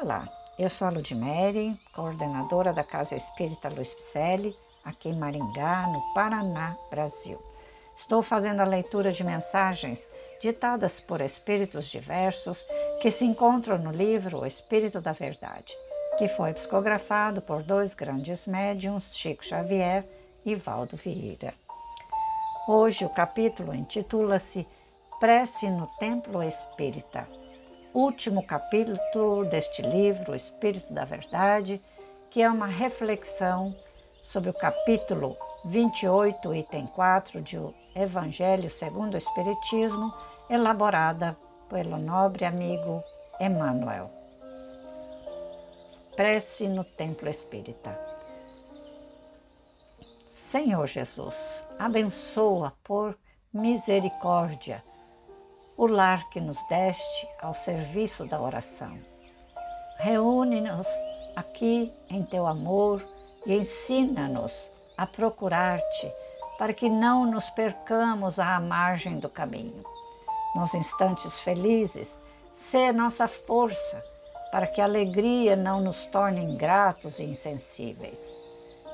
Olá, 0.00 0.26
eu 0.58 0.70
sou 0.70 0.88
a 0.88 0.90
Ludmere, 0.90 1.78
coordenadora 1.94 2.72
da 2.72 2.82
Casa 2.82 3.14
Espírita 3.14 3.68
Luiz 3.68 3.92
Picelli, 3.92 4.56
aqui 4.82 5.10
em 5.10 5.18
Maringá, 5.18 5.86
no 5.86 6.00
Paraná, 6.14 6.74
Brasil. 6.90 7.38
Estou 7.94 8.22
fazendo 8.22 8.60
a 8.60 8.64
leitura 8.64 9.12
de 9.12 9.22
mensagens 9.22 10.00
ditadas 10.40 10.98
por 10.98 11.20
espíritos 11.20 11.84
diversos 11.84 12.66
que 13.02 13.10
se 13.10 13.26
encontram 13.26 13.76
no 13.76 13.90
livro 13.92 14.40
O 14.40 14.46
Espírito 14.46 14.98
da 14.98 15.12
Verdade, 15.12 15.76
que 16.16 16.26
foi 16.26 16.54
psicografado 16.54 17.42
por 17.42 17.62
dois 17.62 17.92
grandes 17.92 18.46
médiums, 18.46 19.14
Chico 19.14 19.44
Xavier 19.44 20.06
e 20.42 20.54
Valdo 20.54 20.96
Vieira. 20.96 21.52
Hoje 22.66 23.04
o 23.04 23.10
capítulo 23.10 23.74
intitula-se 23.74 24.66
Prece 25.20 25.68
no 25.68 25.86
Templo 25.98 26.42
Espírita 26.42 27.41
último 27.94 28.42
capítulo 28.42 29.44
deste 29.44 29.82
livro, 29.82 30.32
O 30.32 30.36
Espírito 30.36 30.92
da 30.92 31.04
Verdade, 31.04 31.80
que 32.30 32.42
é 32.42 32.50
uma 32.50 32.66
reflexão 32.66 33.76
sobre 34.22 34.50
o 34.50 34.54
capítulo 34.54 35.36
28, 35.64 36.54
item 36.54 36.86
4 36.86 37.42
de 37.42 37.58
O 37.58 37.74
Evangelho 37.94 38.70
segundo 38.70 39.14
o 39.14 39.18
Espiritismo, 39.18 40.12
elaborada 40.48 41.36
pelo 41.68 41.98
nobre 41.98 42.44
amigo 42.44 43.02
Emmanuel. 43.40 44.10
Prece 46.16 46.68
no 46.68 46.84
Templo 46.84 47.28
Espírita. 47.28 47.98
Senhor 50.34 50.86
Jesus, 50.86 51.64
abençoa 51.78 52.72
por 52.82 53.18
misericórdia 53.52 54.82
o 55.82 55.86
lar 55.88 56.30
que 56.30 56.40
nos 56.40 56.62
deste 56.68 57.28
ao 57.40 57.52
serviço 57.52 58.24
da 58.24 58.40
oração. 58.40 58.96
Reúne-nos 59.98 60.86
aqui 61.34 61.92
em 62.08 62.22
teu 62.22 62.46
amor 62.46 63.04
e 63.44 63.52
ensina-nos 63.52 64.70
a 64.96 65.08
procurar-te 65.08 66.08
para 66.56 66.72
que 66.72 66.88
não 66.88 67.26
nos 67.26 67.50
percamos 67.50 68.38
à 68.38 68.60
margem 68.60 69.18
do 69.18 69.28
caminho. 69.28 69.84
Nos 70.54 70.72
instantes 70.72 71.40
felizes, 71.40 72.16
sê 72.54 72.92
nossa 72.92 73.26
força 73.26 74.00
para 74.52 74.68
que 74.68 74.80
a 74.80 74.84
alegria 74.84 75.56
não 75.56 75.80
nos 75.80 76.06
torne 76.06 76.44
ingratos 76.44 77.18
e 77.18 77.24
insensíveis. 77.24 78.32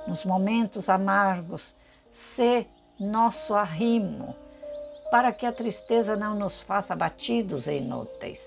Nos 0.07 0.25
momentos 0.25 0.89
amargos, 0.89 1.75
sê 2.11 2.67
nosso 2.99 3.55
arrimo 3.55 4.35
para 5.11 5.33
que 5.33 5.47
a 5.47 5.53
tristeza 5.53 6.17
não 6.17 6.35
nos 6.35 6.61
faça 6.61 6.93
abatidos 6.93 7.67
e 7.67 7.79
inúteis. 7.79 8.47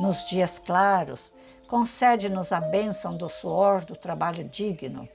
Nos 0.00 0.24
dias 0.28 0.58
claros, 0.58 1.32
concede-nos 1.68 2.52
a 2.52 2.60
bênção 2.60 3.16
do 3.16 3.28
suor 3.28 3.84
do 3.84 3.94
trabalho 3.94 4.44
digno. 4.44 5.08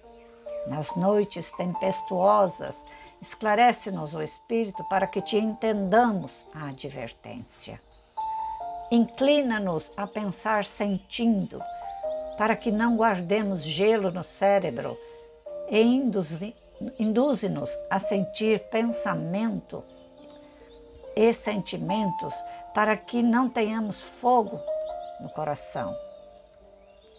Nas 0.67 0.95
noites 0.95 1.51
tempestuosas, 1.51 2.85
esclarece-nos 3.21 4.13
o 4.13 4.21
espírito 4.21 4.83
para 4.89 5.07
que 5.07 5.21
te 5.21 5.37
entendamos 5.37 6.45
a 6.53 6.69
advertência. 6.69 7.81
Inclina-nos 8.91 9.91
a 9.97 10.05
pensar 10.05 10.65
sentindo, 10.65 11.61
para 12.37 12.55
que 12.55 12.71
não 12.71 12.95
guardemos 12.95 13.63
gelo 13.63 14.11
no 14.11 14.23
cérebro, 14.23 14.97
e 15.69 15.81
induze-nos 16.99 17.77
a 17.89 17.99
sentir 17.99 18.59
pensamento 18.69 19.83
e 21.15 21.33
sentimentos 21.33 22.33
para 22.73 22.97
que 22.97 23.21
não 23.21 23.49
tenhamos 23.49 24.01
fogo 24.01 24.59
no 25.19 25.29
coração. 25.29 25.95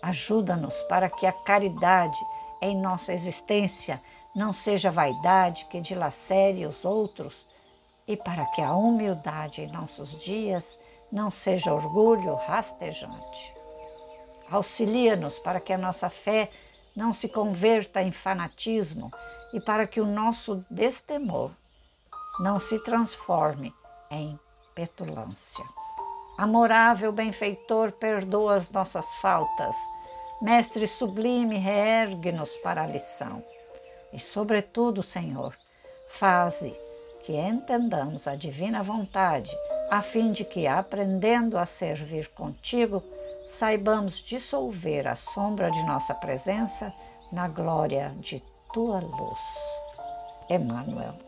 Ajuda-nos 0.03 0.75
para 0.83 1.09
que 1.09 1.27
a 1.27 1.33
caridade 1.33 2.19
em 2.61 2.77
nossa 2.77 3.12
existência 3.12 4.00
não 4.34 4.53
seja 4.53 4.91
vaidade 4.91 5.67
que 5.67 5.81
dilacere 5.81 6.67
os 6.67 6.84
outros 6.84 7.47
e 8.06 8.16
para 8.16 8.44
que 8.47 8.60
a 8.60 8.75
humildade 8.75 9.62
em 9.62 9.71
nossos 9.71 10.16
dias 10.22 10.76
não 11.11 11.31
seja 11.31 11.72
orgulho 11.72 12.34
rastejante. 12.34 13.55
Auxilia-nos 14.50 15.38
para 15.38 15.61
que 15.61 15.72
a 15.72 15.78
nossa 15.78 16.11
fé 16.11 16.50
não 16.94 17.12
se 17.12 17.28
converta 17.28 18.03
em 18.03 18.12
fanatismo 18.12 19.11
e 19.53 19.61
para 19.61 19.87
que 19.87 20.00
o 20.00 20.06
nosso 20.06 20.65
destemor 20.69 21.50
não 22.41 22.59
se 22.59 22.78
transforme 22.81 23.72
em 24.14 24.38
petulância. 24.75 25.64
Amorável 26.36 27.12
benfeitor, 27.12 27.92
perdoa 27.92 28.56
as 28.56 28.70
nossas 28.70 29.06
faltas. 29.16 29.76
Mestre 30.42 30.86
sublime, 30.86 31.56
reergue-nos 31.56 32.56
para 32.58 32.82
a 32.82 32.86
lição. 32.86 33.42
E, 34.12 34.19
sobretudo, 34.19 35.02
Senhor, 35.02 35.56
faze 36.08 36.76
que 37.22 37.32
entendamos 37.32 38.28
a 38.28 38.34
divina 38.34 38.82
vontade, 38.82 39.50
a 39.91 40.02
fim 40.02 40.32
de 40.32 40.44
que, 40.44 40.66
aprendendo 40.66 41.56
a 41.56 41.66
servir 41.66 42.28
contigo, 42.28 43.02
saibamos 43.46 44.16
dissolver 44.16 45.06
a 45.06 45.16
sombra 45.16 45.70
de 45.70 45.82
nossa 45.84 46.14
presença 46.14 46.92
na 47.32 47.48
glória 47.48 48.12
de 48.19 48.42
tua 48.72 49.00
luz. 49.00 49.41
Emmanuel. 50.48 51.24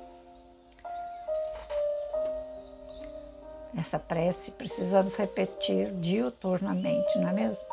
Essa 3.77 3.99
prece 3.99 4.51
precisamos 4.53 5.17
repetir 5.17 5.93
diuturnamente, 6.01 7.19
não 7.19 7.29
é 7.29 7.33
mesmo? 7.33 7.67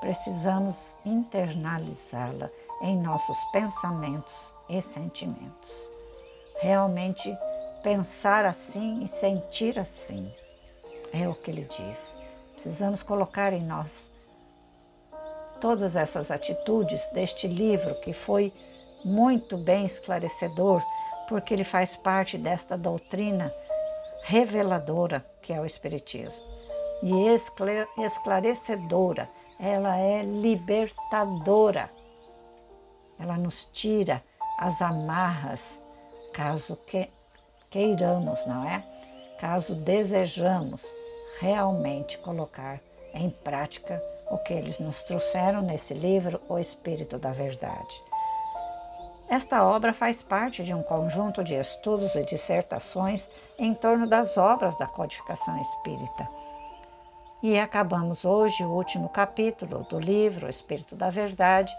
Precisamos 0.00 0.96
internalizá-la 1.06 2.50
em 2.82 3.00
nossos 3.00 3.38
pensamentos 3.52 4.52
e 4.68 4.82
sentimentos. 4.82 5.88
Realmente 6.60 7.34
pensar 7.82 8.44
assim 8.44 9.02
e 9.02 9.08
sentir 9.08 9.78
assim 9.78 10.30
é 11.12 11.28
o 11.28 11.34
que 11.34 11.50
ele 11.50 11.64
diz. 11.64 12.16
Precisamos 12.54 13.02
colocar 13.02 13.52
em 13.52 13.62
nós 13.62 14.10
todas 15.60 15.96
essas 15.96 16.30
atitudes 16.30 17.06
deste 17.08 17.46
livro 17.46 17.94
que 18.00 18.12
foi 18.12 18.52
muito 19.04 19.56
bem 19.56 19.84
esclarecedor, 19.84 20.82
porque 21.28 21.54
ele 21.54 21.64
faz 21.64 21.96
parte 21.96 22.36
desta 22.36 22.76
doutrina 22.76 23.52
reveladora 24.22 25.24
que 25.42 25.52
é 25.52 25.60
o 25.60 25.66
Espiritismo 25.66 26.52
e 27.02 27.26
esclarecedora, 28.04 29.28
ela 29.58 29.98
é 29.98 30.22
libertadora. 30.22 31.90
Ela 33.18 33.36
nos 33.36 33.64
tira 33.66 34.22
as 34.58 34.80
amarras, 34.80 35.82
caso 36.32 36.76
que, 36.86 37.10
queiramos, 37.70 38.44
não 38.46 38.68
é? 38.68 38.84
Caso 39.40 39.74
desejamos 39.74 40.86
realmente 41.40 42.18
colocar 42.18 42.80
em 43.12 43.28
prática 43.28 44.00
o 44.30 44.38
que 44.38 44.52
eles 44.52 44.78
nos 44.78 45.02
trouxeram 45.02 45.60
nesse 45.60 45.92
livro, 45.92 46.40
O 46.48 46.58
Espírito 46.58 47.18
da 47.18 47.32
Verdade. 47.32 48.02
Esta 49.32 49.64
obra 49.64 49.94
faz 49.94 50.22
parte 50.22 50.62
de 50.62 50.74
um 50.74 50.82
conjunto 50.82 51.42
de 51.42 51.54
estudos 51.54 52.14
e 52.14 52.22
dissertações 52.22 53.30
em 53.58 53.72
torno 53.72 54.06
das 54.06 54.36
obras 54.36 54.76
da 54.76 54.86
codificação 54.86 55.58
espírita. 55.58 56.28
E 57.42 57.58
acabamos 57.58 58.26
hoje 58.26 58.62
o 58.62 58.68
último 58.68 59.08
capítulo 59.08 59.84
do 59.88 59.98
livro 59.98 60.44
O 60.44 60.50
Espírito 60.50 60.94
da 60.94 61.08
Verdade, 61.08 61.72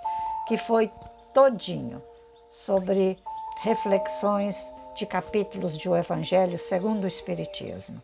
que 0.48 0.58
foi 0.58 0.90
todinho 1.32 2.02
sobre 2.50 3.20
reflexões 3.62 4.58
de 4.96 5.06
capítulos 5.06 5.78
de 5.78 5.88
O 5.88 5.96
Evangelho 5.96 6.58
segundo 6.58 7.04
o 7.04 7.08
Espiritismo. 7.08 8.02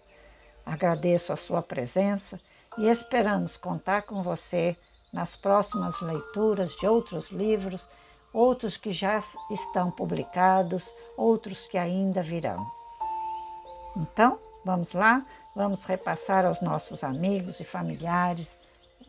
Agradeço 0.63 1.33
a 1.33 1.37
sua 1.37 1.63
presença 1.63 2.39
e 2.77 2.87
esperamos 2.87 3.57
contar 3.57 4.03
com 4.03 4.21
você 4.21 4.77
nas 5.11 5.35
próximas 5.35 5.99
leituras 6.01 6.75
de 6.75 6.85
outros 6.85 7.31
livros 7.31 7.87
outros 8.33 8.75
que 8.77 8.91
já 8.91 9.21
estão 9.49 9.89
publicados, 9.91 10.91
outros 11.17 11.67
que 11.67 11.77
ainda 11.77 12.21
virão. 12.21 12.69
Então, 13.95 14.37
vamos 14.63 14.93
lá, 14.93 15.25
vamos 15.55 15.83
repassar 15.85 16.45
aos 16.45 16.61
nossos 16.61 17.03
amigos 17.03 17.59
e 17.59 17.63
familiares 17.63 18.55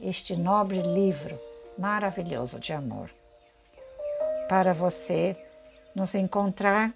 este 0.01 0.35
nobre 0.37 0.81
livro 0.83 1.39
maravilhoso 1.79 2.59
de 2.59 2.73
amor. 2.73 3.11
Para 4.49 4.73
você 4.73 5.37
nos 5.95 6.15
encontrar 6.15 6.95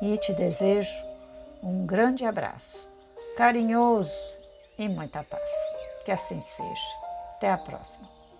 e 0.00 0.16
te 0.18 0.32
desejo 0.32 1.07
um 1.62 1.86
grande 1.86 2.24
abraço, 2.24 2.88
carinhoso 3.36 4.12
e 4.78 4.88
muita 4.88 5.22
paz. 5.24 5.50
Que 6.04 6.12
assim 6.12 6.40
seja. 6.40 6.98
Até 7.36 7.50
a 7.50 7.58
próxima. 7.58 8.17